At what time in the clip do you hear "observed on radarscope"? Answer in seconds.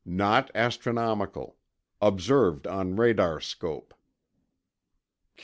2.01-3.93